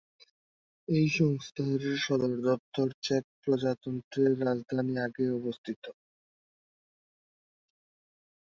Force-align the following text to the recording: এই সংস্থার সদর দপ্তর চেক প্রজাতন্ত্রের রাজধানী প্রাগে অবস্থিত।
এই 0.87 1.07
সংস্থার 1.17 1.71
সদর 1.97 2.33
দপ্তর 2.45 2.87
চেক 3.01 3.23
প্রজাতন্ত্রের 3.41 4.31
রাজধানী 4.41 4.93
প্রাগে 4.95 5.25
অবস্থিত। 5.39 5.83